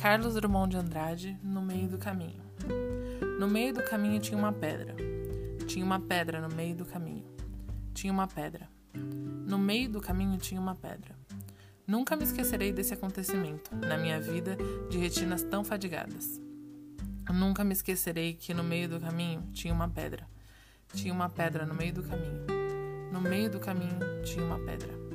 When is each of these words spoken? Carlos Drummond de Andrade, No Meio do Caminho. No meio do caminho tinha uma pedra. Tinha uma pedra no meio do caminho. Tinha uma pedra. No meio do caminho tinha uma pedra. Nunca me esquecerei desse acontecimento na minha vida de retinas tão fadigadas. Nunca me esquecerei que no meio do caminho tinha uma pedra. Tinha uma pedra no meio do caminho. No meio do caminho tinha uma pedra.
Carlos 0.00 0.32
Drummond 0.32 0.70
de 0.70 0.78
Andrade, 0.78 1.38
No 1.42 1.60
Meio 1.60 1.86
do 1.86 1.98
Caminho. 1.98 2.40
No 3.38 3.46
meio 3.46 3.74
do 3.74 3.82
caminho 3.82 4.18
tinha 4.18 4.38
uma 4.38 4.50
pedra. 4.50 4.96
Tinha 5.66 5.84
uma 5.84 6.00
pedra 6.00 6.40
no 6.40 6.48
meio 6.56 6.74
do 6.74 6.86
caminho. 6.86 7.22
Tinha 7.92 8.10
uma 8.10 8.26
pedra. 8.26 8.66
No 8.94 9.58
meio 9.58 9.90
do 9.90 10.00
caminho 10.00 10.38
tinha 10.38 10.58
uma 10.58 10.74
pedra. 10.74 11.14
Nunca 11.86 12.16
me 12.16 12.24
esquecerei 12.24 12.72
desse 12.72 12.94
acontecimento 12.94 13.76
na 13.76 13.98
minha 13.98 14.18
vida 14.18 14.56
de 14.88 14.96
retinas 14.96 15.42
tão 15.42 15.62
fadigadas. 15.62 16.40
Nunca 17.30 17.62
me 17.62 17.74
esquecerei 17.74 18.32
que 18.32 18.54
no 18.54 18.64
meio 18.64 18.88
do 18.88 19.00
caminho 19.00 19.42
tinha 19.52 19.74
uma 19.74 19.88
pedra. 19.90 20.26
Tinha 20.94 21.12
uma 21.12 21.28
pedra 21.28 21.66
no 21.66 21.74
meio 21.74 21.92
do 21.92 22.02
caminho. 22.02 22.46
No 23.12 23.20
meio 23.20 23.50
do 23.50 23.60
caminho 23.60 23.98
tinha 24.24 24.46
uma 24.46 24.58
pedra. 24.60 25.09